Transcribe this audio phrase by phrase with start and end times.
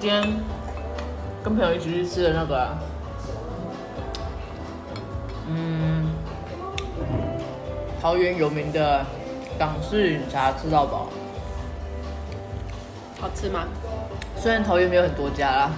[0.00, 0.22] 今天
[1.44, 2.68] 跟朋友一起去吃的那个，
[5.46, 6.08] 嗯，
[8.00, 9.04] 桃园有名的
[9.58, 11.08] 港式饮茶吃到饱。
[13.20, 13.66] 好吃吗？
[14.38, 15.70] 虽然桃园没有很多家啦，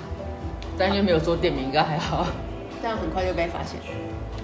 [0.79, 2.24] 但因为没有说店名，应该还好。
[2.80, 3.80] 这样很快就被发现。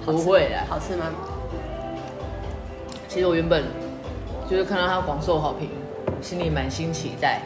[0.04, 0.64] 不会啦。
[0.68, 1.06] 好吃吗？
[3.06, 3.62] 其实我原本
[4.50, 5.70] 就是看到它广受好评，
[6.20, 7.42] 心里满心期待，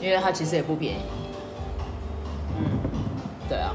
[0.00, 1.00] 因为它其实也不便宜。
[3.46, 3.72] 嗯，对啊。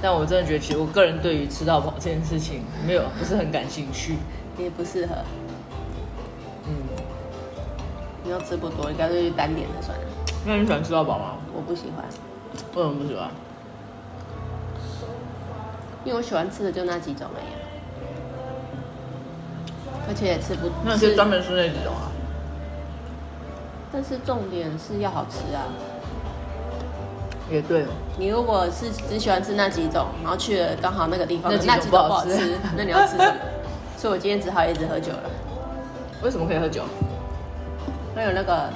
[0.00, 4.16] 但我真的觉得，其实我个人对于吃到饱这件事情没有不是很感兴趣，
[4.56, 5.14] 也不适合。
[6.66, 6.74] 嗯。
[8.24, 10.04] 你要吃不多，应该是单点的算了。
[10.46, 11.38] 那你喜欢吃到饱吗？
[11.54, 12.04] 我不喜欢。
[12.74, 13.30] 为什么不喜欢？
[16.04, 17.46] 因为我喜欢吃的就那几种而已，
[20.08, 20.70] 而且也吃不。
[20.84, 22.12] 那是专门吃那几种啊。
[23.90, 25.66] 但是重点是要好吃啊。
[27.50, 27.86] 也对。
[28.18, 33.34] 你如果是只喜欢吃那几种，然后去了刚好那个地方那几种不好吃， 那你要吃什么？
[33.96, 35.30] 所以我今天只好一直喝酒了。
[36.22, 36.82] 为什么可以喝酒？
[38.14, 38.68] 还有那个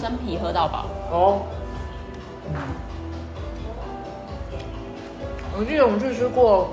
[0.00, 1.42] 生啤喝到饱哦。
[2.48, 2.54] 嗯。
[5.58, 6.70] 我记得我们去吃过，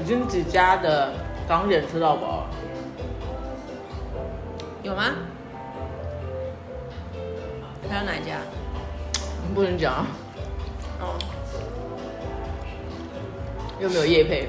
[0.00, 1.12] 已经几家的
[1.48, 2.46] 港点吃到饱。
[4.82, 5.04] 有吗？
[7.88, 8.38] 还有哪一家？
[9.54, 10.06] 不能讲啊。
[11.04, 11.18] 哦。
[13.80, 14.48] 又没有叶配，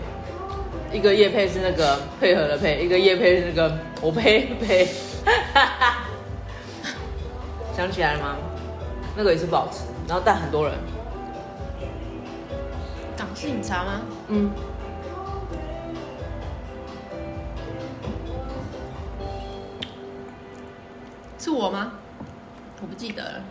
[0.94, 4.86] 一个叶配是那个配合的配，一个叶配是那个我呸呸。
[5.26, 6.06] 哈哈。
[7.76, 8.38] 想起来了吗？
[9.18, 10.78] 那个也是不好吃，然后带很多人。
[13.18, 14.02] 港式饮茶吗？
[14.28, 14.52] 嗯。
[21.38, 21.94] 是我吗？
[22.82, 23.44] 我不记得了。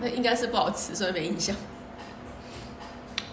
[0.00, 1.54] 那应该是不好吃，所以没印象。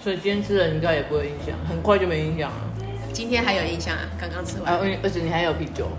[0.01, 2.57] 所以今天吃的应该也不会影响，很快就没印象了。
[3.11, 4.01] 今天还有印象啊？
[4.19, 4.73] 刚刚吃完。
[4.73, 5.89] 啊，而且你还有啤酒。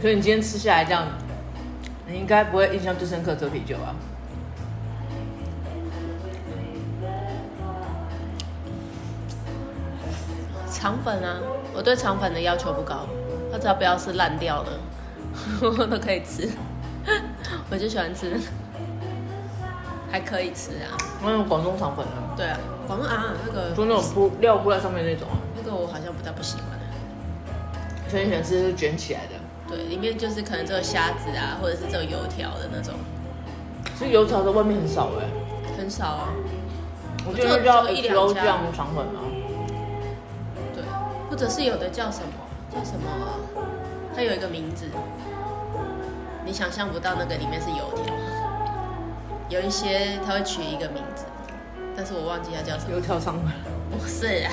[0.00, 1.06] 所以你今天吃下来这样，
[2.06, 3.96] 你应该不会印象最深刻这啤酒啊。
[10.70, 11.40] 肠粉啊，
[11.74, 13.06] 我对肠粉的要求不高，
[13.50, 14.78] 它只要不要是烂掉的，
[15.78, 16.48] 我都可以吃。
[17.70, 18.38] 我就喜欢吃，
[20.16, 20.96] 还可以吃啊。
[21.22, 22.32] 那种广东肠粉啊？
[22.34, 25.36] 对啊，广东啊，那个就那种铺料铺在上面那种啊。
[25.54, 26.64] 那个我好像不太不喜欢。
[28.08, 29.34] 所以你喜欢吃是卷起来的。
[29.68, 32.94] 对，里面就是可能只有虾子啊，或者是只有油条的那种。
[33.98, 36.32] 其实油条在外面很少哎、欸，很少啊。
[37.28, 38.42] 我觉得叫一两家
[38.74, 39.20] 肠粉吗。
[40.72, 40.82] 对，
[41.28, 42.32] 或者是有的叫什么
[42.72, 43.06] 叫什么，
[44.14, 44.86] 它有一个名字，
[46.46, 48.14] 你想象不到那个里面是油条。
[49.48, 51.24] 有一些他会取一个名字，
[51.96, 52.90] 但是我忘记他叫什么。
[52.92, 53.52] 油条肠粉。
[53.90, 54.50] 不是啊，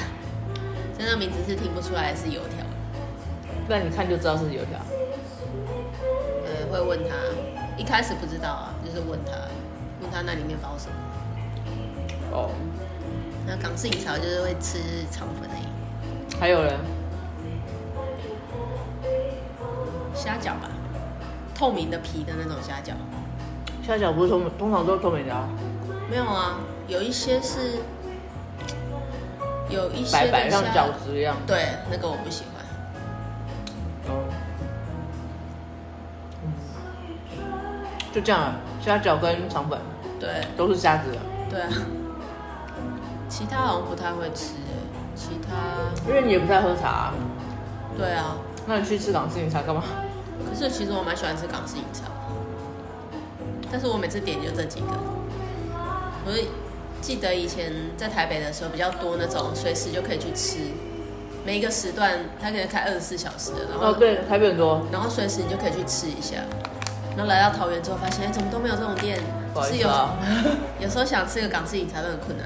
[0.97, 2.63] 真的名字是听不出来是油条。
[3.67, 4.79] 那你看就知道是油条。
[6.45, 7.15] 呃，会问他，
[7.75, 9.31] 一开始不知道啊，就是问他，
[10.01, 10.95] 问他那里面包什么。
[12.31, 12.51] 哦。
[13.47, 14.79] 那港式饮茶就是会吃
[15.11, 16.35] 肠粉而已。
[16.39, 16.79] 还有人？
[20.13, 20.69] 虾饺吧，
[21.55, 22.93] 透明的皮的那种虾饺。
[23.85, 25.47] 虾饺不是通，通常都是透明的啊。
[26.09, 26.55] 没有啊，
[26.88, 27.79] 有一些是，
[29.69, 31.35] 有一些白白像饺子一样。
[31.45, 32.63] 对，那个我不喜欢。
[38.13, 39.77] 就这样，虾饺跟肠粉，
[40.19, 41.17] 对，都是虾子的。
[41.50, 41.69] 对啊，
[43.27, 44.74] 其他好像不太会吃诶，
[45.15, 45.56] 其他
[46.07, 47.13] 因为你也不太喝茶啊。
[47.97, 49.83] 对啊，那你去吃港式饮茶干嘛？
[50.47, 52.03] 可是其实我蛮喜欢吃港式饮茶，
[53.73, 54.85] 但是我每次点就这几个。
[56.25, 56.31] 我
[57.01, 60.59] 记得以前在台北的时候比较多那种随时就可以去吃，
[61.43, 66.37] 每一个时段它可以开二十四小时的，然后哦对，台北很多，然后随时你就可以去吃一下。
[67.17, 69.19] 然后来到桃园之后，发现哎，怎么都没有这种店？
[69.55, 70.17] 不好意思啊，
[70.79, 72.45] 有时候想吃个港式饮茶都很困难。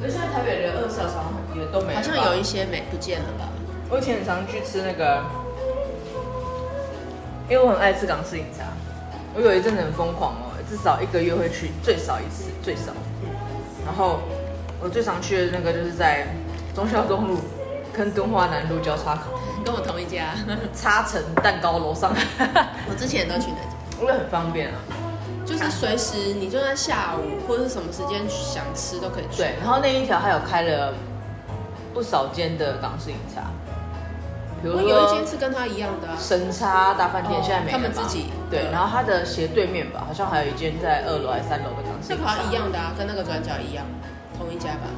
[0.00, 1.14] 可是现在台北的二十四小时
[1.58, 3.48] 也都没，好像有一些没不见了吧？
[3.90, 5.24] 我以前很常去吃那个，
[7.50, 8.64] 因为我很爱吃港式饮茶，
[9.34, 12.92] 我有一阵子很疯狂哦，至少一个月会去最少一次，最少。
[13.84, 14.20] 然后
[14.80, 16.26] 我最常去的那个就是在
[16.74, 17.38] 忠孝东路
[17.92, 19.38] 跟敦化南路交叉口。
[19.64, 20.34] 跟我同一家，
[20.74, 22.14] 插成蛋糕楼上。
[22.88, 24.74] 我之前都去那家，因为很方便啊。
[25.44, 29.38] 就是随时你就算下午或者是什么时间想吃都可以去。
[29.38, 30.92] 对，然后那一条还有开了
[31.94, 33.50] 不少间的港式饮茶，
[34.60, 37.72] 比如说有一间是跟他一样的神差大饭店，现在没了。
[37.72, 42.08] 他们自己对，然后它的斜对面吧，好像还有一间在二楼还是三楼的港式。
[42.10, 43.86] 那好像一样的啊，跟那个转角一样，
[44.36, 44.90] 同一家吧。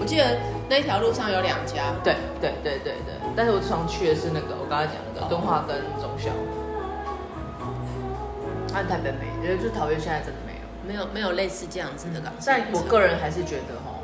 [0.00, 0.38] 我记得
[0.70, 1.92] 那条路上有两家。
[2.04, 6.30] 对对对对对，但是我常去的是那个我刚才讲的敦化跟忠孝。
[8.72, 12.44] 安台北没，因为就桃园现在真的没有，没有没有类似这样子的港式。
[12.46, 13.98] 但我个人还是觉得哈，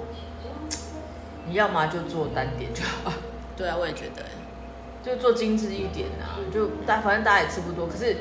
[1.46, 3.12] 你要么就做单点就好。
[3.56, 4.22] 对啊，我也觉得，
[5.04, 7.86] 就做精致一点啊，就大反正大家也吃不多。
[7.86, 8.16] 可是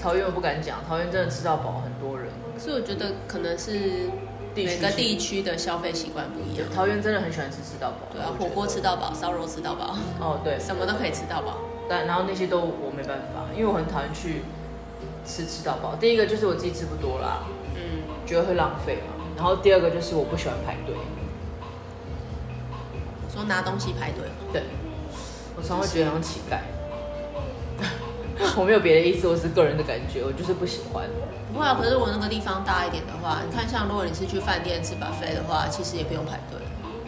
[0.00, 2.28] 桃园我不敢讲，桃园真的吃到饱，很多人。
[2.54, 4.10] 可是我觉得可能是
[4.54, 6.66] 每个地区的消费习惯不一样。
[6.74, 7.98] 桃园真的很喜欢吃吃到饱。
[8.12, 9.96] 对啊，火锅吃到饱，烧肉吃到饱。
[10.20, 11.58] 哦，对， 什么都可以吃到饱。
[11.88, 14.42] 但然后那些都我没办法，因为我很讨厌去。
[15.24, 17.44] 吃吃到饱，第一个就是我自己吃不多啦，
[17.76, 19.14] 嗯，觉得会浪费嘛。
[19.36, 20.96] 然后第二个就是我不喜欢排队，
[23.32, 24.64] 说拿东西排队，对，
[25.62, 26.58] 我常会觉得像乞丐。
[28.58, 31.04] 我没有别的意思，我是个人的感觉，我就是不喜欢。
[31.54, 36.58] 不会啊，可是我那个地方大一点的话，你看像如果你是去饭店吃 buffet 的话，其实也不用排队，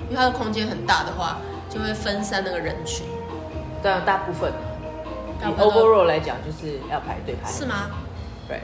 [0.08, 3.04] 因为它的空间很大的话，就会分散那个人群。
[3.82, 4.52] 但大部分，
[5.42, 7.50] 以 overall 来讲，就是要排队排。
[7.50, 7.90] 是吗？
[8.46, 8.60] 对，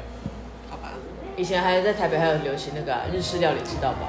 [0.70, 0.92] 好吧。
[1.36, 4.06] 以前还在台北，还有流行那个、啊、日式料理吃到饱。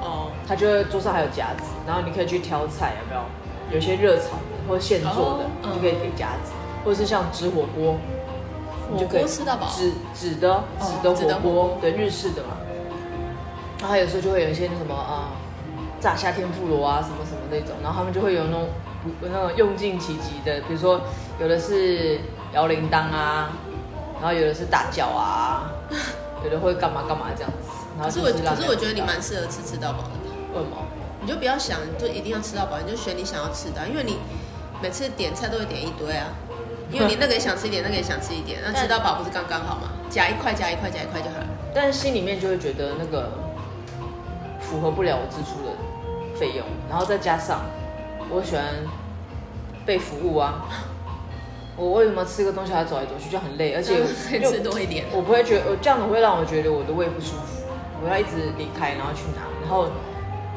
[0.00, 0.32] 哦。
[0.48, 3.22] 它就会桌上还有夹子，然后你可以去挑菜，有没有？
[3.72, 7.98] 有些热炒的或现做的，哦、你就可以给夹子，嗯、或者是像纸火锅，
[8.90, 9.68] 火锅吃到饱。
[9.68, 10.64] 纸纸的
[11.14, 12.56] 纸的火锅，哦、对，日式的嘛。
[13.80, 15.32] 然后有时候就会有一些那什么啊、
[15.76, 18.68] 嗯，炸虾天妇罗啊，什么什么那种，然后他们就会有那种
[19.20, 21.00] 那种用尽其极的，比如说
[21.40, 22.20] 有的是
[22.54, 23.50] 摇铃铛啊。
[24.22, 25.72] 然后有的是大脚啊，
[26.44, 27.68] 有的会干嘛干嘛这样子。
[27.98, 30.30] 然后是可是我可是我觉得你蛮适合吃吃到饱的。
[30.54, 30.76] 为什么？
[31.20, 34.18] 你就不要想就一定要吃到饱，你就选你想要吃的，因为你
[34.82, 36.26] 每次点菜都会点一堆啊。
[36.90, 39.92] 因为你那个也想吃一点，那个也想吃一点，那吃到饱不是刚刚好吗？
[40.10, 41.46] 夹一块夹一块夹一块就好了。
[41.74, 43.32] 但是心里面就会觉得那个
[44.60, 47.62] 符合不了我支出的费用，然后再加上
[48.28, 48.62] 我喜欢
[49.86, 50.66] 被服务啊。
[51.74, 53.96] 我为什么吃个东西还要走来走去就很累，而且
[54.38, 55.06] 就吃多一点。
[55.12, 57.64] 我不会觉得，我这样子会让我觉得我的胃不舒服。
[58.04, 59.88] 我要一直离开，然后去拿，然后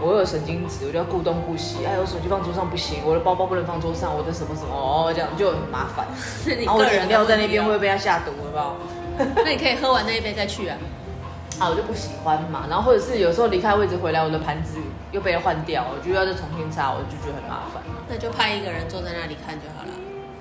[0.01, 1.85] 我有神经质，我就要顾东顾西。
[1.85, 6.05] 哎，我手机放桌上不行，我的包包不能放桌上，我的什么什么哦，这样就很麻烦。
[6.63, 8.75] 然后我饮料在那边会被他下毒，好不好？
[9.17, 10.77] 那你可以喝完那一杯再去啊。
[11.59, 12.65] 啊，我就不喜欢嘛。
[12.69, 14.77] 然后或者是有时候离开位置回来，我的盘子
[15.11, 17.81] 又被他换掉，我就要再重新擦，我就觉得很麻烦。
[18.09, 19.91] 那就派一个人坐在那里看就好了。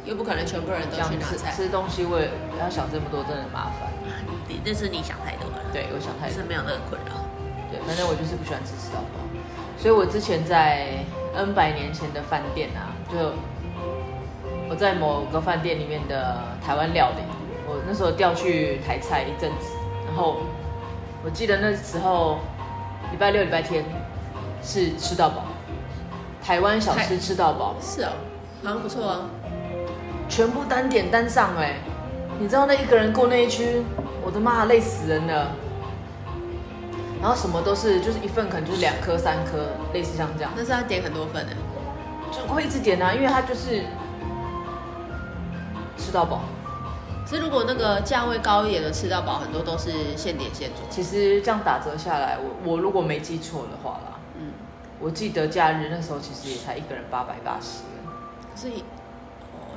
[0.04, 1.50] 又不可能全部人都去拿菜。
[1.54, 2.28] 吃东西，我也
[2.60, 3.88] 要想这么多，真的很麻烦。
[4.46, 5.62] 你这是你想太多了。
[5.72, 6.36] 对，我想太多。
[6.36, 7.16] 是没有那个困扰。
[7.70, 9.23] 对，反正我就是不喜欢吃吃到饱。
[9.76, 10.88] 所以我之前在
[11.34, 13.32] N 百年前的饭店啊，就
[14.68, 17.22] 我在某个饭店里面的台湾料理，
[17.66, 19.74] 我那时候调去台菜一阵子，
[20.06, 20.38] 然后
[21.24, 22.38] 我记得那时候
[23.10, 23.84] 礼拜六、礼拜天
[24.62, 25.44] 是吃到饱，
[26.42, 27.74] 台湾小吃吃到饱。
[27.80, 28.12] 是哦，
[28.62, 29.20] 好像不错啊。
[30.28, 31.76] 全部单点单上哎，
[32.38, 33.82] 你知道那一个人过那一区，
[34.24, 35.50] 我的妈，累死人了。
[37.24, 40.52] 然后什么都是，就是一份可能就是两颗三颗，类似像这样。
[40.54, 41.52] 但是他点很多份呢，
[42.30, 43.82] 就会一直点啊，因为他就是
[45.96, 46.42] 吃到饱。
[47.24, 50.84] 其实如果那个价位高一点的吃到饱，很多都是现点现做。
[50.90, 54.52] 其实这样打折下来，我我如果没记错的话啦，嗯，
[55.00, 57.84] 我记得假日那时候其实也才一个人八百八十。
[58.54, 58.84] 所以。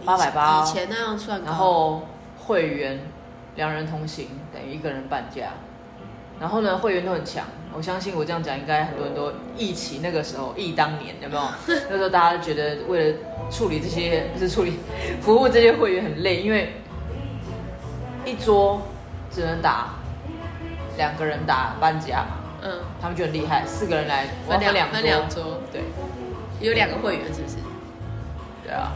[0.03, 1.41] 八百八，以前那样算。
[1.43, 2.01] 然后
[2.45, 2.99] 会员
[3.55, 5.53] 两人同行等于一个人半价。
[6.39, 11.41] 然后呢，会员都很强，我相信我这样讲，应该很多人都忆起那个时候，忆当年有没有？
[11.89, 13.17] 那时候大家觉得为了
[13.49, 14.79] 处理这些，不是处理
[15.21, 16.73] 服务这些会员很累，因为
[18.25, 18.81] 一桌
[19.31, 19.95] 只能打
[20.97, 22.37] 两个人打半价嘛。
[22.61, 22.79] 嗯。
[23.01, 25.59] 他们就很厉害，四个人来分两分两桌。
[25.71, 25.81] 对。
[26.59, 27.55] 有两个会员是不是？
[28.63, 28.91] 对啊。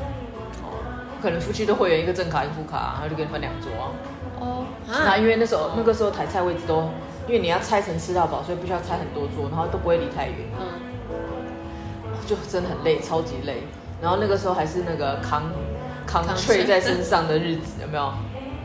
[0.64, 0.78] 哦
[1.22, 3.86] 可能夫妻都会员一个正卡一个副卡，然后就给你分两桌啊。
[4.40, 6.90] 哦，那因为那时候那个时候台菜位置都，
[7.28, 10.38] 因为你要拆成吃到饱，所以必须要拆很多桌，然后都不会离太远。
[10.60, 10.66] 嗯，
[12.26, 13.64] 就真的很累，超级累。
[14.02, 15.52] 然后那个时候还是那个扛
[16.06, 18.12] 扛推在身上的日子，有没有？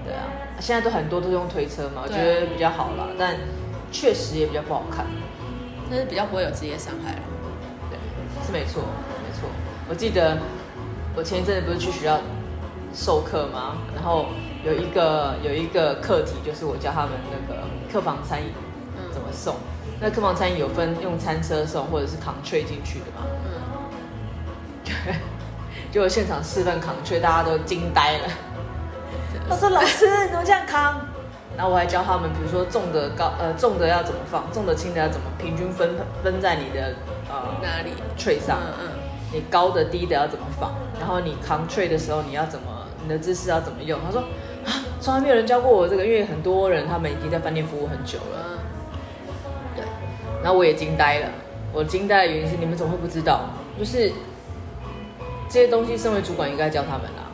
[0.05, 0.25] 对啊，
[0.61, 3.37] 现在都很多都是用推车嘛，我觉得比较好啦，但
[3.93, 5.07] 确实也比较不好看。
[5.91, 7.21] 但是比较不会有职业伤害了。
[7.91, 7.99] 对，
[8.47, 9.49] 是没错，没错。
[9.89, 10.39] 我记得
[11.15, 12.19] 我前一阵子不是去学校。
[12.95, 13.77] 授课吗？
[13.95, 14.25] 然后
[14.67, 18.49] 有一个有一个课题，就是我教他们那个客房餐饮
[19.13, 19.55] 怎么送。
[19.85, 23.23] 嗯、那客房餐饮有分用餐车送，或者是扛 tray 进去的嘛？
[23.47, 25.15] 嗯。
[25.93, 28.29] 就我现场示范扛 tray，大家都惊呆了。
[29.49, 31.01] 他说：“老师，你怎么这样扛？”
[31.57, 35.95] 然后我还教他们，比如说重的高呃重的要怎么放，重的轻的要怎么平均分
[36.25, 36.93] 分在你的
[37.29, 38.59] 呃哪里 tray 上。
[38.61, 38.91] 嗯嗯。
[39.33, 40.75] 你高的低的要怎么放？
[40.99, 42.67] 然后你扛 tray 的时候你要怎么？
[43.03, 44.01] 你的姿势要怎么用？
[44.05, 44.27] 他说啊，
[45.01, 48.59] 从来没有人教过我这个，因为很多人他们已经在饭店服务很久了。
[49.77, 49.85] 对。
[50.43, 51.29] 然后我也惊呆了。
[51.73, 53.43] 我惊呆的原因是你们怎么会不知道？
[53.79, 54.11] 就是
[55.49, 57.29] 这些东西，身为主管应该教他们啦，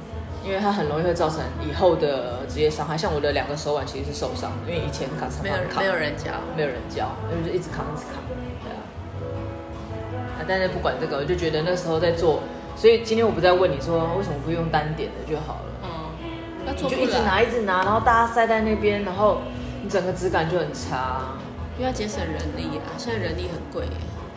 [0.45, 2.99] 因为它很容易会造成以后的职业伤害。
[2.99, 8.21] 像我的两个手腕其实是受伤的，因为以前卡常常扛，没有人教，没有人教，因为就一直扛一直扛。
[8.65, 8.83] 对啊。
[10.39, 12.41] 啊，但是不管这个，我就觉得那时候在做。
[12.75, 15.72] 所以今天我不再问你说为什么不用单点的就好了，
[16.77, 19.39] 就一直拿一直拿，然后大家塞在那边，然后
[19.83, 21.21] 你整个质感就很差，
[21.77, 23.87] 因为要节省人力啊，现在人力很贵。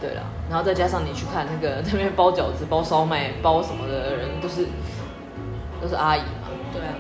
[0.02, 4.68] 对了，然后再加上你去看那个 那边包饺子、包烧麦、包什么的人都是
[5.82, 6.94] 都是阿姨嘛，对啊，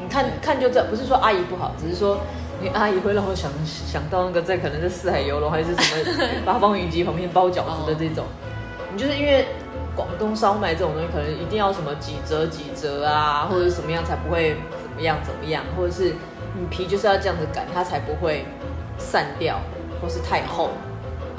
[0.00, 2.20] 你看看就这，不是说阿姨不好，只是说
[2.60, 6.16] 你阿姨会让我想 想到那个在可能是四海游龙还是什么
[6.46, 8.24] 八方云集旁边包饺子的这种，
[8.92, 9.46] 你就是因为。
[9.96, 16.14] 广东烧麦这种东西，可能一定要什么几折几折啊，或者什么样才不会怎么样怎么样，或者是
[16.54, 18.44] 你皮就是要这样子擀，它才不会
[18.98, 19.58] 散掉，
[20.00, 20.70] 或是太厚，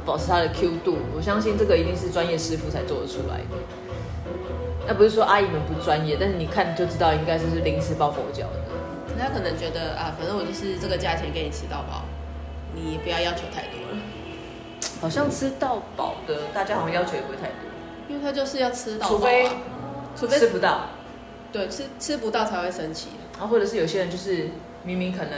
[0.03, 0.97] 保持它的 Q 度。
[1.15, 3.57] 我相信这个一定是专业师傅才做得出来的。
[4.87, 8.59] 那不是说阿姨们不专业，但是你看就知道，应该是是临时抱佛脚的。
[9.19, 12.05] 他可能觉得啊，反正我就是这个价钱给你吃到饱，
[12.73, 13.97] 你不要要求太多了。
[15.01, 17.76] 好像吃到饱的，大家好像要求也不会太多。
[18.07, 19.49] 因为他就是要吃到、啊，除非
[20.15, 20.87] 除非吃不到，
[21.51, 23.09] 对，吃吃不到才会生气。
[23.33, 24.49] 然后或者是有些人就是
[24.83, 25.33] 明明可能，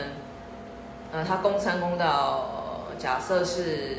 [1.11, 3.97] 呃，他供餐供到假设是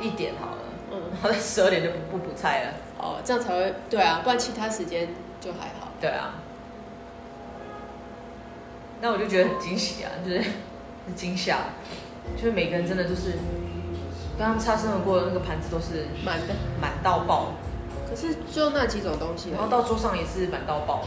[0.00, 0.58] 一点好了，
[0.92, 5.08] 嗯，然后在十二点就不不补菜了，哦，这样才会对啊，不然其他时间
[5.40, 5.88] 就还好。
[6.00, 6.34] 对啊，
[9.00, 10.38] 那我就觉得很惊喜啊，就是
[11.06, 11.58] 很惊吓，
[12.36, 13.32] 就是每个人真的就是
[14.38, 17.54] 刚刚擦身而过的那个盘子都是满的，满到爆。
[18.08, 21.04] 可是就那几种东西，然后到桌上也是满到爆。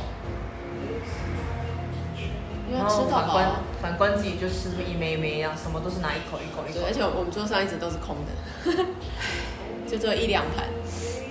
[2.72, 6.79] 然后反观反观自己就吃一枚一枚一样，什么都是拿一口一口一口。
[6.79, 8.31] 对，而且我们桌上一直都是空的，
[9.89, 10.67] 就只有一两盘，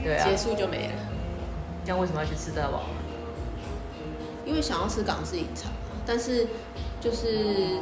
[0.05, 0.93] 对啊，结束就没了。
[1.83, 2.83] 这样为什么要去吃得饱？
[4.45, 5.71] 因为想要吃港式饮茶，
[6.05, 6.47] 但是
[7.01, 7.81] 就是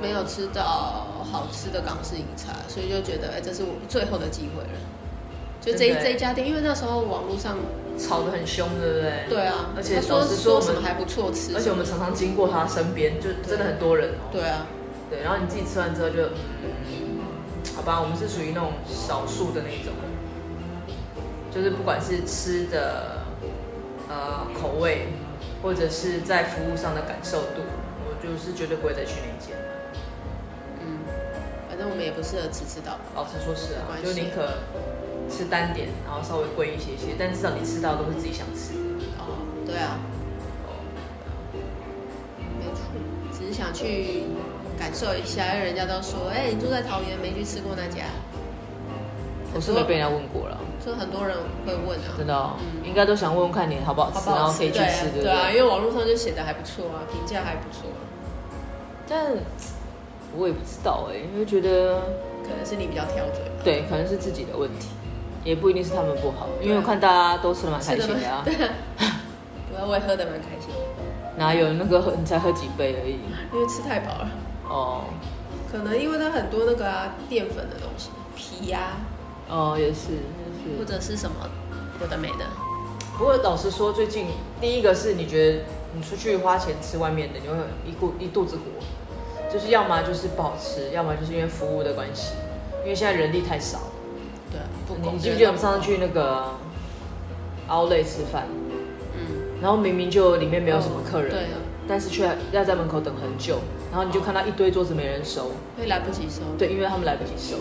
[0.00, 4.78] 没有吃到好吃的港式饮茶，所以就觉得哎，这是我最后的机会了。
[5.60, 7.56] 就这这一家店，因为那时候网络上
[7.98, 9.26] 吵得很凶，对不对？
[9.28, 14.14] 对啊，而且说说什么还不错吃，而且我们常常经过他身边，就真的很多人。
[14.30, 14.66] 对啊，
[15.10, 16.22] 对，然后你自己吃完之后就，
[16.62, 17.18] 嗯，
[17.74, 19.92] 好吧，我们是属于那种少数的那种，
[21.52, 23.26] 就是不管是吃的
[24.08, 25.08] 呃口味，
[25.60, 27.66] 或者是在服务上的感受度，
[28.06, 29.56] 我就是绝对不会再去那间。
[30.80, 31.02] 嗯，
[31.68, 34.46] 反正我们也不适合吃吃到，老实说是啊，就宁可。
[35.30, 39.06] 吃单点，然后稍微贵一些些，但至少你吃到都是自己想吃的。
[39.18, 39.98] 哦，对啊。
[40.66, 40.80] 哦。
[42.58, 42.82] 没错，
[43.32, 44.24] 只是想去
[44.78, 48.04] 感受一下，因为人家都说，哎，你住在桃园没去吃过那家？
[49.54, 50.58] 我是没被人家问过了。
[50.84, 52.12] 就很多人会问啊。
[52.16, 57.88] 真的哦，嗯，应该都想问问看你好不好吃，好不好吃，然后可以去吃，对，对，对啊，因为网络上就写的还不错啊，评价还不错。
[59.08, 59.32] 但
[60.36, 62.00] 我也不知道哎，因为觉得
[62.44, 63.42] 可能是你比较挑嘴。
[63.64, 64.88] 对，可能是自己的问题。
[65.44, 68.42] 也不一定是他们不好，因为我看大家都吃的蛮开心的啊。
[68.46, 68.54] 对
[69.76, 70.70] 啊，我也喝的蛮开心。
[71.36, 73.20] 哪有那个喝你才喝几杯而已？
[73.52, 74.30] 因为吃太饱了。
[74.68, 75.04] 哦。
[75.70, 78.96] 可能因为它很多那个啊淀粉的东西，皮呀。
[79.48, 80.78] 哦，也是，也是。
[80.78, 81.36] 或者是什么
[82.00, 82.44] 有的没的。
[83.16, 84.26] 不过老实说，最近
[84.60, 85.60] 第一个是你觉得
[85.94, 92.34] 你出去花钱吃外面的，你会一肚一肚子火，就是要么就是不好吃，要么就是因为服务的关系，
[92.82, 93.78] 因为现在人力太少。
[94.88, 96.54] 对，你记不记得我们上次去那个
[97.68, 98.44] Outlet 吃饭？
[99.14, 101.46] 嗯，然后明明就里面没有什么客人，对，
[101.86, 103.58] 但是却要在门口等很久，
[103.90, 106.42] 然后你就看到一堆桌子没人收，会来不及收。
[106.56, 107.56] 对，因为他们来不及收，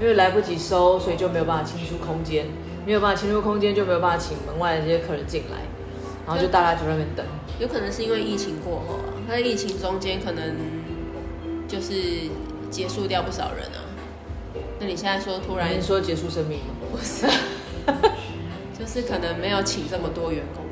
[0.00, 2.46] 因为来不及收，所以就没有办法清出空间，
[2.86, 5.58] 没有办法清出空间，就没有办法请门外的这些客人进来，
[6.26, 7.24] 然后就大家就在那边等。
[7.58, 10.54] 有可能是因为疫情过后啊，他在疫情中间可能
[11.66, 12.28] 就是
[12.70, 13.87] 结束掉不少人啊。
[14.80, 16.64] 那你现在说突然说结束生命吗？
[16.90, 17.26] 不是，
[18.78, 20.64] 就是可能没有请这么多员工。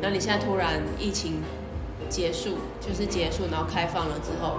[0.00, 1.42] 那你现在突然疫情
[2.08, 4.56] 结束，就是结束，然后开放了之后，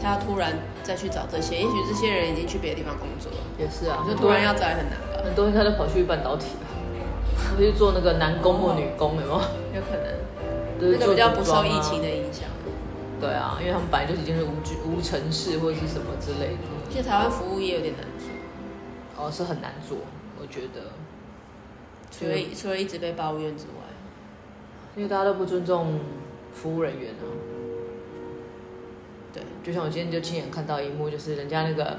[0.00, 0.52] 他要突然
[0.84, 3.38] 再去找这些，也许这些人已经去别的地方工作了。
[3.58, 5.24] 也是啊，就突然要找也很难吧？
[5.24, 9.32] 很多人他都跑去半导体了，跑 去做那个男工或女工，有没有？
[9.74, 12.44] 有可能，就是那个比较不受疫情的影响。
[13.20, 16.62] 对啊，因为他们本来就已经是无居无城市或者是什么之类的。
[16.88, 18.28] 其实台湾服务业有点难做。
[19.16, 19.98] 哦，是很难做，
[20.40, 20.92] 我觉得。
[22.10, 23.72] 除了除了一直被抱怨之外，
[24.96, 25.98] 因为大家都不尊重
[26.52, 27.26] 服务人员啊。
[29.32, 31.98] 对，就像我今天就亲眼看到一幕，就是人家那个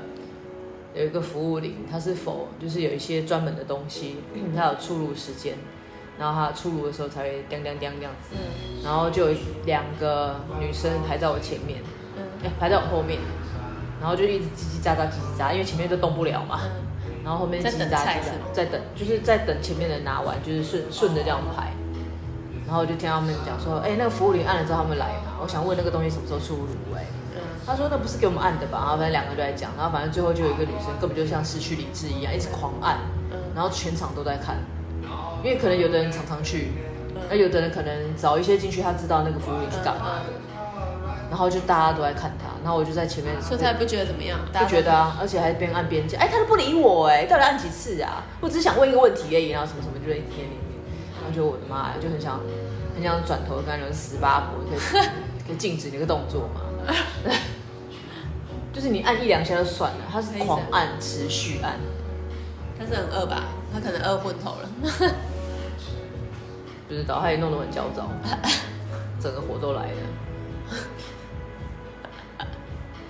[0.96, 4.16] 有一个服务铃，它是否就是有一些专门的东西，
[4.56, 5.56] 它有出入时间，
[6.20, 8.36] 然后他出炉的时候才会叮叮叮这样子。
[8.36, 8.84] 嗯。
[8.84, 11.80] 然后就有两个女生排在我前面，
[12.60, 13.20] 排在我后面，
[14.02, 16.60] 然后就一直叽叽喳喳叽叽喳，因为前面都动不了嘛。
[16.66, 17.24] 嗯。
[17.24, 18.18] 然后后面叽叽喳喳
[18.52, 21.72] 在等，就是在等前面的拿完，就是顺顺着这样排。
[22.68, 26.96] 然后我就听他们讲说，哎，那个服务铃按了之后他们来嘛，我想问那个东西什么时候出炉？
[26.96, 27.06] 哎。
[27.66, 28.80] 他说那不是给我们按的吧？
[28.80, 32.98] 然后反正两个都在讲，然后反正最后就有一个女生根本就像失去理智一样，一直狂按，
[33.54, 34.58] 然后全场都在看，
[35.44, 36.72] 因为可能有的人常常去，
[37.30, 40.34] 那有的人可能早一些进去，他知道那个服务员是干嘛的，
[41.30, 48.24] 然后就大家都在看他，然后我就在前面，所以他也不觉得怎么样，不觉得啊，而且还边按边讲，哎，他都不理我哎，到底按几次啊？
[48.42, 50.80] 我只是想问一个问题而已，然后什么什么就在一天里面，
[51.22, 52.40] 然后就我的妈呀，就很想
[52.96, 55.02] 很想转头跟那种十八婆可以
[55.48, 56.62] 可以禁止你个动作嘛。
[58.72, 61.74] 就是你按一两下就算了，他是狂按，持续按。
[62.80, 63.44] 他是很饿吧？
[63.74, 64.70] 他可能饿昏头了。
[66.88, 68.08] 不知道，他也弄得很焦躁，
[69.22, 69.98] 整个火都来了。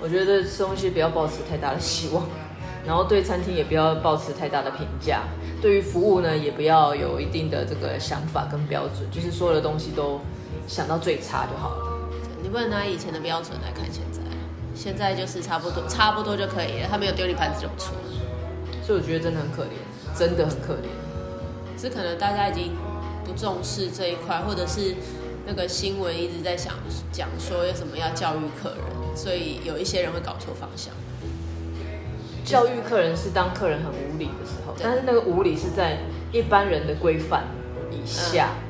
[0.02, 2.26] 我觉得吃东西不要抱持太大的希望，
[2.86, 5.24] 然后对餐厅也不要抱持太大的评价，
[5.62, 10.20] 对于服务呢也不要有一定的这个想法跟标准，就是所有的东西都
[10.68, 12.10] 想到最差就好了。
[12.42, 14.20] 你不能拿以前的标准来看现在。
[14.74, 16.88] 现在就是差不多，差不多就可以了。
[16.90, 17.94] 他没有丢你盘子就不错。
[18.90, 21.80] 所以我觉得真的很可怜，真的很可怜。
[21.80, 22.72] 是可能大家已经
[23.24, 24.96] 不重视这一块，或者是
[25.46, 26.74] 那个新闻一直在想
[27.12, 30.92] 讲说有什么要教育客人，所以有一些人会搞错方向。
[32.44, 36.00] 教育客人是当客人很无理的时候，但是那个无理是在
[36.32, 37.44] 一般人的规范
[37.92, 38.56] 以下。
[38.64, 38.70] 嗯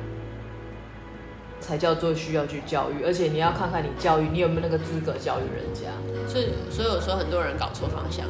[1.62, 5.92] 才叫做需要去教育，而且你要看看你教育，你有没有那个资格教育人家。
[6.26, 8.26] 所以，所以有时候很多人搞错方向。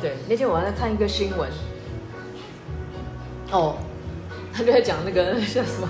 [0.00, 1.50] 对，那天我还在看一个新闻，
[3.50, 3.76] 哦，
[4.52, 5.88] 他就在讲那个 叫什么，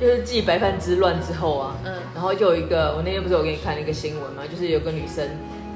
[0.00, 4.42] 就是继白饭之乱之后啊，嗯，然后又有一个，我那天不是有给你看那个新闻吗？
[4.50, 5.28] 就是有个女生，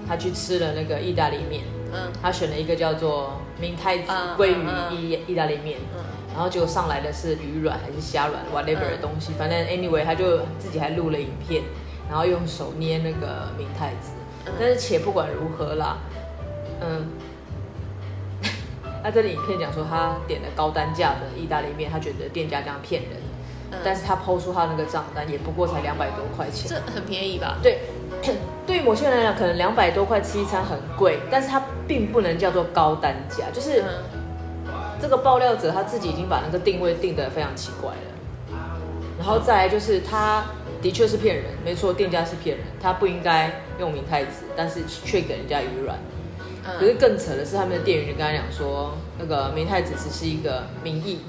[0.08, 5.98] 她去吃了那个意大利面，嗯，她选了一个叫做明太子鲑鱼意意大利面，嗯。
[6.00, 11.62] 嗯然后结果上来的是鱼卵还是虾卵，whatever 的东西，反正 anyway 他就自己还录了影片，
[12.08, 14.12] 然后用手捏那个明太子。
[14.58, 15.98] 但是且不管如何啦，
[16.80, 17.06] 嗯，
[19.02, 23.10] 他这里影片讲说他点了高单价的意大利面，他觉得店家这样骗人，
[23.84, 27.58] 但是他抛出他那个账单也不过才两百多块钱，这很便宜吧？
[27.62, 27.80] 对，
[28.66, 33.82] 对于某些人来讲，可能两百多块吃一餐很贵，但是他并不能叫做高单价，就是。
[35.00, 38.56] 这个爆料者他自己已经把那个定位定得非常奇怪了，
[39.18, 40.44] 然后再来就是他
[40.80, 45.84] 的确是骗人，没错，店家是骗人，他不应该用明太子，但是却给人家鱼
[46.64, 46.78] 卵。
[46.78, 51.20] 可是更扯的是，他们的店员就跟他讲说，那个明太子只是一个名义。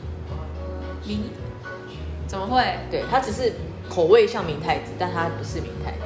[1.06, 1.24] 名？
[2.28, 2.63] 怎么会？
[2.89, 3.54] 对，他只是
[3.89, 5.98] 口味像明太子，但他不是明太子。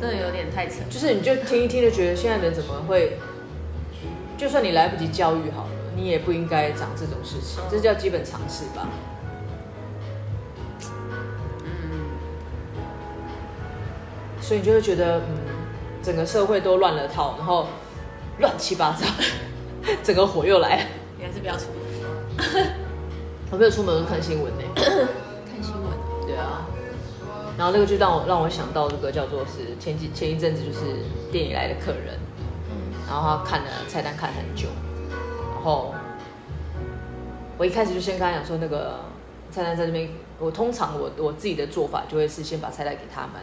[0.00, 0.76] 真的有点太扯。
[0.90, 3.18] 就是你就听一听就觉得现在人怎么会？
[4.36, 5.70] 就算你来不及教育好了。
[5.98, 8.86] 你也不应该讲这种事情，这叫基本常识吧。
[11.64, 12.04] 嗯，
[14.42, 15.38] 所以你就会觉得，嗯，
[16.02, 17.68] 整个社会都乱了套，然后
[18.38, 19.06] 乱七八糟，
[20.02, 20.82] 整个火又来了。
[21.18, 21.76] 你还是不要出门。
[23.50, 24.62] 我没有出门，我看新闻呢。
[24.74, 26.26] 看新闻。
[26.26, 26.66] 对啊。
[27.56, 30.80] 然后那个就让我让我想到这个叫做是前几前一阵子就是
[31.32, 32.18] 店里来的客人，
[33.08, 34.68] 然后他看了菜单看很久。
[35.54, 35.94] 然后，
[37.56, 39.00] 我一开始就先跟他讲说，那个
[39.50, 40.08] 菜单在这边。
[40.38, 43.40] 我通常我我自己的做法就会是先把菜单给他们，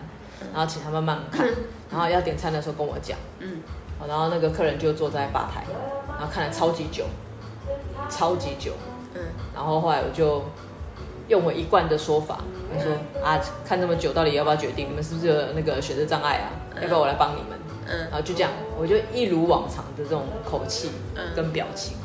[0.54, 1.48] 然后请他们慢慢看，
[1.90, 3.18] 然后要点餐的时候跟我讲。
[3.40, 3.64] 嗯。
[4.08, 5.66] 然后那个客人就坐在吧台，
[6.08, 7.06] 然后看了超级久，
[8.10, 8.74] 超级久。
[9.14, 9.22] 嗯。
[9.54, 10.44] 然后后来我就
[11.28, 12.40] 用我一贯的说法，
[12.74, 12.92] 我说
[13.24, 14.90] 啊，看这么久，到底要不要决定？
[14.90, 16.50] 你们是不是有那个选择障碍啊？
[16.82, 17.58] 要不要我来帮你们？
[17.88, 18.00] 嗯。
[18.10, 20.92] 然后就这样，我就一如往常的这种口气
[21.36, 21.98] 跟表情。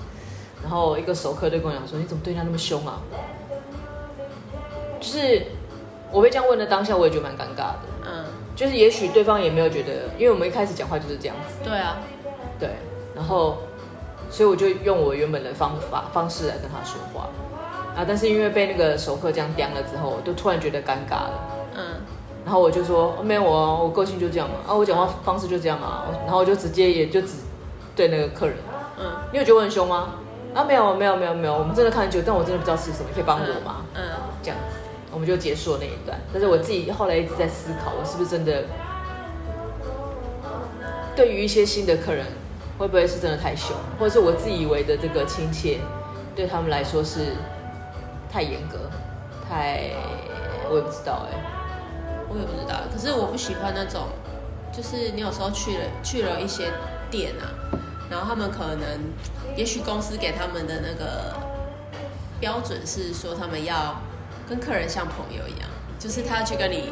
[0.61, 3.01] 然后一个熟客就跟我讲说：“你怎么对他那么凶啊？”
[5.01, 5.47] 就是
[6.11, 7.81] 我被这样问的当下，我也觉得蛮尴尬的。
[8.05, 8.25] 嗯，
[8.59, 11.55] 就是也许对方也没有觉得，因为我们一开始讲话就是这样子。
[11.63, 11.97] 对啊，
[12.59, 12.71] 对，
[13.15, 13.59] 然后，
[14.33, 17.29] 所以我就用我原本的方法方式来跟他说话
[17.95, 21.31] 啊，但是因为被那个熟客这样刁了之后，我就突然觉得尴尬了。
[21.77, 21.85] 嗯，
[22.45, 27.35] 然后我就说、哦、没有我，我个性就这样嘛，啊，我讲话方式就这样啊，然后我就直接也就只
[27.95, 28.57] 对那个客人，
[28.99, 30.15] 嗯，你有觉得我很凶吗？
[30.53, 33.85] 啊，没有没有没有没有，我们真的看很久，但我真的不知道吃什么，你可以帮我吗？
[33.95, 34.78] 嗯，嗯这样子。
[35.11, 38.65] 我们就结束了那一段，但是我自己后来一直在思考，我是不是真的
[41.17, 42.27] 对于一些新的客人，
[42.77, 45.79] 会不会是真的太凶，或者是我自以为的这个亲切，
[46.37, 47.33] 对他们来说是
[48.31, 48.79] 太严格，
[49.49, 49.91] 太
[50.69, 51.39] 我也不知道哎、
[52.29, 52.83] 我也不知道。
[52.93, 54.03] 可是我不喜欢那种，
[54.71, 56.71] 就是你有时候去了去了一些
[57.11, 57.49] 店啊，
[58.11, 59.01] 然后他们可能，
[59.57, 61.35] 也许公司给他们的那个
[62.39, 63.97] 标准是说他们要。
[64.49, 66.91] 跟客人像朋友一样，就是他去跟你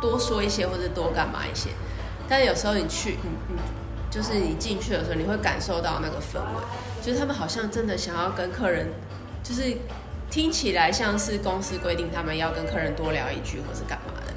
[0.00, 1.70] 多说一些或者多干嘛一些，
[2.28, 3.56] 但有时候你去，嗯嗯，
[4.10, 6.62] 就是你进去的时候，你会感受到那个氛围，
[7.02, 8.88] 就是他们好像真的想要跟客人，
[9.42, 9.76] 就是
[10.30, 14.32] 听起来像是公司规定他们要跟客人多聊一句或是干嘛的，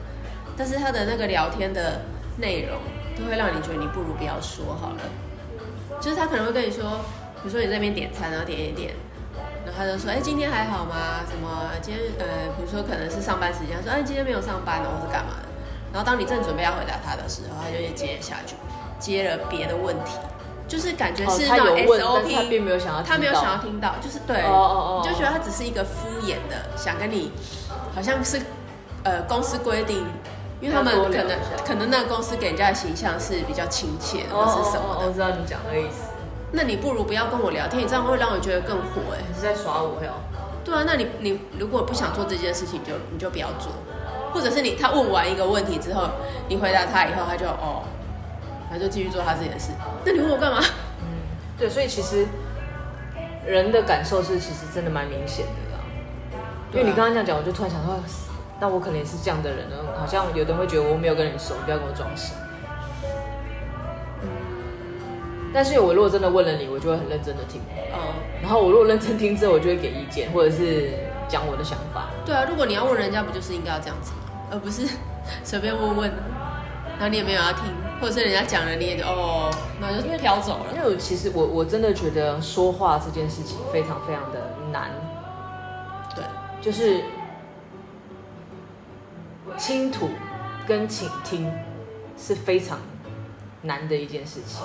[0.57, 2.01] 但是他的那个聊天的
[2.37, 2.79] 内容
[3.17, 5.01] 都会让你觉得你不如不要说好了，
[6.01, 6.99] 就是他可能会跟你说，
[7.35, 8.93] 比如说你在那边点餐，然后点一点。
[9.77, 11.21] 他就说：“哎，今天还好吗？
[11.29, 11.69] 什么？
[11.81, 15.47] 今天呃，比如说可能是上班时间，说哎，今天没有上班呢，或是干嘛的。
[15.93, 18.55] 然后当你正准备要回答他的时候，他就接下去，
[18.99, 20.17] 接了别的问题，
[20.67, 27.31] 就是感觉是那种 SOP，他并没有想要，他没有想要听到，就是对，哦哦哦，你就觉得他只是一个敷衍的，想跟你，
[27.93, 28.41] 好像是
[29.03, 30.03] 呃公司规定，
[30.59, 35.07] 因为他们可能可能那个公司给人家的形象是比较亲切的，或是什么的。
[35.07, 36.09] 我知道你讲的意思。”
[36.51, 39.19] 那你不如不要跟我聊天，你这样会让我觉得更火哎！
[39.27, 40.11] 你是在耍我哟？
[40.63, 43.71] 对啊，那你你如果不想做这件事情，就你就不要做，
[44.33, 46.09] 或者是你他问完一个问题之后，
[46.47, 47.83] 你回答他以后，他就哦，
[48.71, 49.71] 他就继续做他自己的事。
[50.05, 50.59] 那你问我干嘛？
[51.01, 51.07] 嗯，
[51.57, 52.25] 对，所以其实
[53.45, 55.83] 人的感受是其实真的蛮明显的啦。
[56.71, 57.93] 因为你刚刚这样讲，我就突然想到，
[58.59, 59.75] 那我可能也是这样的人呢。
[59.99, 62.33] 好像有的人会觉得我没有跟你熟，不要跟我装熟。
[65.53, 67.61] 但是我如果真的问了你，我就会很认真的听。
[67.93, 67.99] 嗯，
[68.41, 70.91] 然后我如果认真听之后，我就会给意见，或者是
[71.27, 72.09] 讲我的想法。
[72.25, 74.17] 对啊，如果你要问人家，不就是应该要这样子吗？
[74.51, 74.87] 而不是
[75.43, 76.09] 随便问问，
[76.97, 77.63] 然后你也没有要听，
[77.99, 80.73] 或者是人家讲了你也就哦，那就飘走了。
[80.75, 84.39] 因为我其实我我真的觉得说话这件事情非常非常的
[84.71, 84.91] 难。
[86.15, 86.23] 对，
[86.61, 87.01] 就是
[89.57, 90.09] 倾吐
[90.67, 91.51] 跟倾听
[92.17, 92.79] 是非常
[93.61, 94.61] 难的一件事情。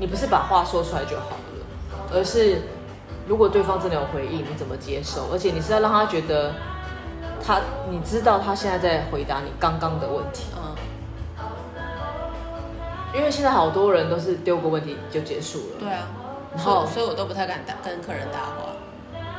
[0.00, 2.62] 你不是把话说出来就好了，而是
[3.28, 5.30] 如果对方真的有回应，你怎么接受？
[5.30, 6.54] 而且你是要让他觉得
[7.44, 7.60] 他，
[7.90, 10.46] 你知道他现在在回答你刚刚的问题。
[10.56, 10.74] 嗯。
[13.14, 15.80] 因为现在好多人都是丢个问题就结束了。
[15.80, 16.06] 对啊。
[16.56, 18.72] 然后，所以我都不太敢打跟客人搭话，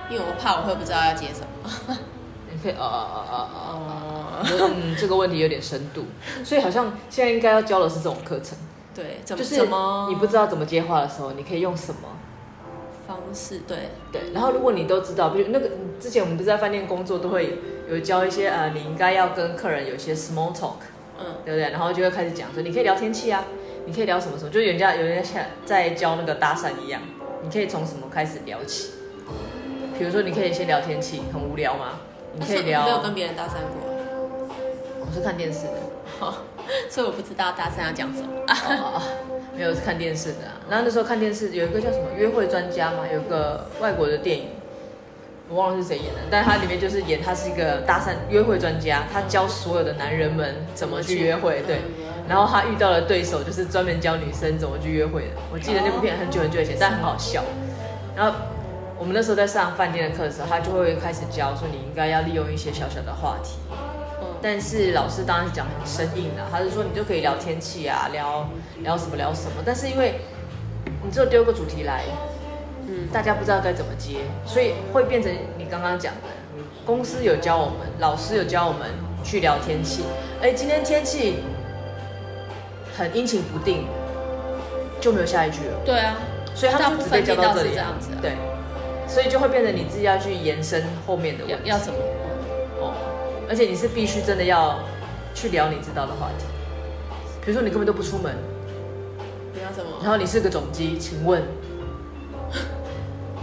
[0.10, 1.98] 因为我怕我会不知道要接什么。
[2.54, 4.44] 你可以啊啊啊啊啊！
[4.44, 6.06] 嗯，这个问题有点深度，
[6.44, 8.58] 所以好像现在应该要教的是这种课程。
[8.94, 9.68] 对，就是
[10.10, 12.02] 你不知道怎么接话的时候，你可以用什么
[13.08, 13.62] 方式？
[13.68, 13.78] 对
[14.12, 14.34] 对。
[14.34, 17.58] 然后如果你都知道，比如那个之前我们不是在饭店工作，都会
[17.90, 20.76] 有教一些呃，你应该要跟客人有一些 small talk，
[21.20, 21.70] 嗯，对不对？
[21.72, 23.46] 然后就会开始讲说，你可以聊天气啊，
[23.86, 27.02] 你可以聊什么什么，就是人家有人在在教那个搭讪一样，
[27.44, 28.92] 你可以从什么开始聊起？
[29.98, 32.00] 比如说你可以先聊天气，很无聊吗？
[32.34, 32.84] 你可以聊。
[32.84, 33.91] 没有跟别人搭讪过，
[35.12, 35.74] 我是看电视的。
[36.20, 36.38] 好。
[36.90, 39.04] 所以我不知道大三要讲什么啊，
[39.58, 40.56] 没有是看电视的啊。
[40.70, 44.46] 然后那时候看电视有一个叫什么约会专家嘛，有一个外国的电影，
[45.50, 51.80] 我忘了是谁演的，但他里面就是演他是一个搭讪约会专家，他教所有的男人们怎么去约会，对。
[52.30, 55.42] 然后他遇到的对手就是专门教女生怎么去约会的。
[55.52, 57.44] 我记得那部片很久很久以前，但很好笑。
[58.16, 58.38] 然后
[58.98, 63.58] 我们那时候在上饭店的课的时候，他就会开始教说你应该要利用一些小小的话题。
[64.42, 68.50] 但是老师当然是讲很生硬的，他是说你就可以聊天气啊，聊
[68.80, 69.62] 聊什么聊什么。
[69.64, 70.16] 但是因为
[71.04, 72.04] 你只有丢个主题来，
[72.88, 76.30] 嗯，大家不知道该怎么接，所以会变成你刚刚讲的，
[76.86, 78.90] 公司有教我们，老师有教我们
[79.24, 80.04] 去聊天气。
[80.42, 81.44] 哎，今天天气
[82.98, 83.86] 很阴晴不定，
[85.00, 85.80] 就没有下一句了。
[85.86, 86.18] 对啊，
[86.56, 88.10] 所以他们只被教到这里，这样子。
[88.22, 88.32] 对，
[89.08, 91.70] 所以就会变成你自己要去延伸后面的问题。
[91.70, 92.00] 要怎么？
[93.52, 94.80] 而且你是必须真的要
[95.34, 96.46] 去聊你知道的话题，
[97.44, 98.34] 比如说你根本都不出门，
[99.54, 99.98] 你要什么？
[100.02, 101.44] 然后你是个总机，请问，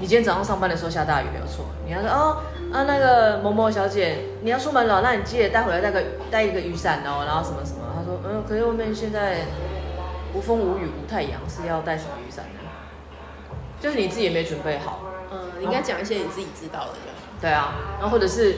[0.01, 1.67] 你今天早上上班的时候下大雨没有错？
[1.85, 2.39] 你要说哦，
[2.73, 7.81] 啊，那个某某小姐，你要出门了，那你记得带回来带个带一个雨伞哦，然后什么什么。
[7.95, 9.41] 他说，嗯，可是外面现在
[10.33, 12.61] 无风无雨无太阳，是要带什么雨伞呢？
[13.79, 15.03] 就是你自己也没准备好。
[15.31, 16.95] 嗯，你应该讲一些你自己知道的。
[17.43, 18.57] 对啊，然后或者是，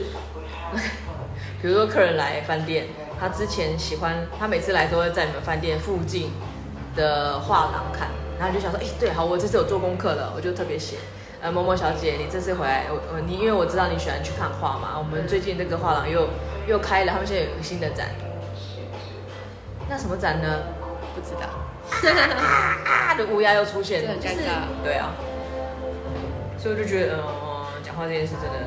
[1.61, 2.87] 比如说客人来饭店，
[3.19, 6.31] 他之前喜欢，他每次来都会在你们饭店附近
[6.95, 8.07] 的画廊看，
[8.39, 10.97] 然后就想说，哎，对，好，我这次有做功课了，我就特别写。
[11.39, 16.29] 呃，某某小姐，你这次回来，我我你，因为我知道你喜欢去看画嘛，我们最近那个画廊又
[16.67, 18.09] 又开了，他们现在有个新的展。
[19.89, 20.63] 那什么展呢？
[21.13, 21.47] 不知道。
[22.85, 24.65] 啊的乌鸦又出现，很尴尬。
[24.83, 25.13] 对啊。
[26.57, 28.57] 所以我就觉得，嗯、呃，讲话这件事真的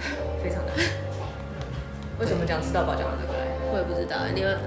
[0.42, 1.05] 非常难。
[2.18, 3.46] 为什么讲吃到饱讲到这个来？
[3.72, 4.58] 我也不知道，你们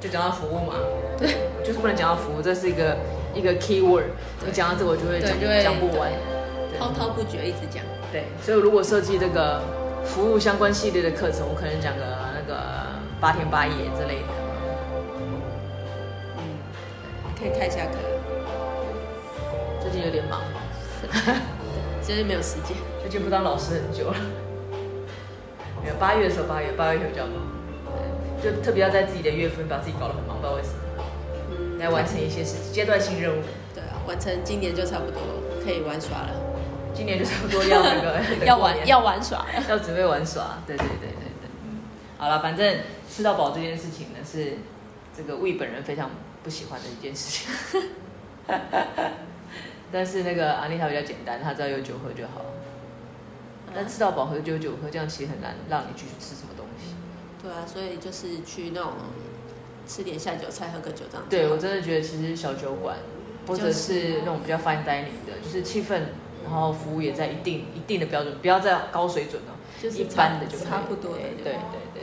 [0.00, 0.74] 就讲到服务嘛。
[1.18, 2.96] 对，就是不能讲到服务，这是一个。
[3.36, 4.06] 一个 key word，
[4.46, 6.10] 你讲到这我就会讲讲不完，
[6.78, 7.84] 滔滔不绝一直讲。
[8.10, 9.60] 对，所以如果设计这个
[10.06, 12.58] 服务相关系列的课程，我可能讲个那个
[13.20, 14.28] 八天八夜之类的。
[16.38, 16.42] 嗯，
[17.38, 17.98] 可以开一下课。
[19.82, 20.40] 最近有点忙，
[22.00, 22.74] 最近没有时间。
[23.02, 24.16] 最近不当老师很久了。
[25.86, 27.46] 没有，八月的时候，八月八月会比较忙，
[28.42, 31.78] 就特别要在自己的月份把自己搞得很忙，不知道为什么。
[31.78, 33.42] 来完成一些事阶段性任务。
[33.72, 35.22] 对啊，完成今年就差不多
[35.62, 36.30] 可以玩耍了。
[36.92, 40.58] 今年就差不多要那个 要玩要玩耍， 要准备玩耍。
[40.66, 41.48] 对对对对对。
[42.18, 44.54] 好了，反正吃到饱这件事情呢，是
[45.16, 46.10] 这个魏本人非常
[46.42, 47.48] 不喜欢的一件事情。
[49.92, 52.44] 但是那个阿丽塔比较简单，她只要有酒喝就好。
[53.74, 56.94] 但吃到饱喝酒酒喝，这样其实很难让你继续吃什么东西。
[57.42, 58.92] 对啊，所以就是去那种。
[59.88, 61.24] 吃点下酒菜，喝个酒这样。
[61.30, 62.96] 对，我真的觉得，其实小酒馆，
[63.46, 66.00] 或者是那种比较 fine dining 的，就是气氛，
[66.42, 71.18] 然后服务也在一定一定的标准，不要再高水准了，就是一般的就差不多的。
[71.18, 71.54] 对对对
[71.94, 72.02] 对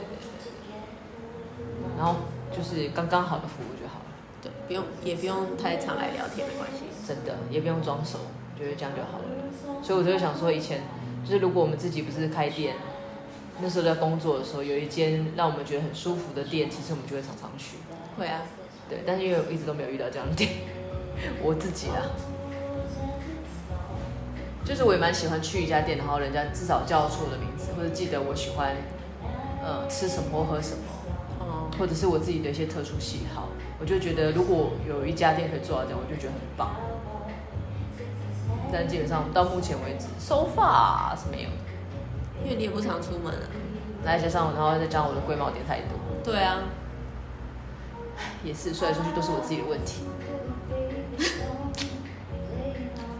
[1.98, 4.06] 然后就是刚刚好的服务就好了。
[4.40, 6.84] 对，不用也不用太常来聊天，没关系。
[7.06, 8.20] 真的，也不用装熟，
[8.56, 9.24] 觉得这样就好了。
[9.82, 10.80] 所以我就想说，以前
[11.24, 12.76] 就是如果我们自己不是开店。
[13.60, 17.76] 那时候在工作的时候，有一间让我们觉得很舒服的店，其实我们就会常常去。
[18.18, 18.42] 会啊，
[18.90, 20.50] 对，但是因为我一直都没有遇到这样的店，
[21.40, 22.02] 我自己啊，
[24.64, 28.74] 就是我也蛮喜欢去一家店，然后人家至少叫出我的名字，或者记得我喜欢，
[29.62, 30.82] 呃，吃什么或喝什么，
[31.38, 36.74] 哦，或者是我自己的一些特殊喜好，我就觉得如果有一家店可以做到这样，我就觉得很棒。
[38.74, 41.56] 但基本上到目前为止，so far 是没有的。
[42.42, 43.46] 因为你也不常出门啊，
[44.04, 45.90] 来加上，然后再加上我的龟毛点太多。
[46.24, 46.58] 对啊，
[48.42, 50.02] 也是说来说去都是我自己的问题，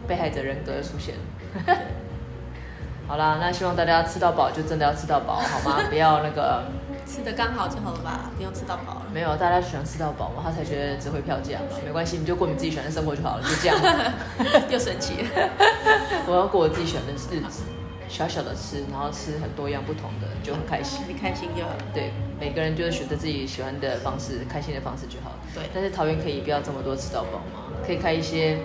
[0.08, 1.78] 被害者人格出现了。
[3.06, 5.78] 好啦，那希望大家吃到饱就真的要吃到饱，好吗？
[5.88, 6.64] 不要那个
[7.06, 9.06] 吃的刚好就好了吧，不用吃到饱了。
[9.12, 11.76] 没有，大家喜欢吃到饱嘛，他才觉得值回票价嘛。
[11.84, 13.76] 没关系，你就过你自己喜欢的生活就好了，就这样。
[14.70, 15.50] 又神奇了，
[16.26, 17.16] 我要过我自己喜欢的日
[17.48, 17.62] 子。
[18.06, 21.00] 小小的吃，然后吃很多样不同的，就很开心。
[21.08, 21.70] 你开心就好。
[21.92, 25.36] 对，每个人就是选择自己喜欢的方式，开心的方式就好了。
[25.54, 25.64] 对。
[25.74, 27.72] 但是桃园可以不要这么多吃到饱吗？
[27.84, 28.58] 可以开一些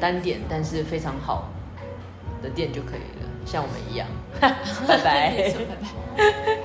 [0.00, 1.48] 单点，但是非常好
[2.42, 4.08] 的店就可以了，像我们一样。
[4.40, 5.52] 拜拜。
[5.52, 5.62] 拜
[6.16, 6.57] 拜。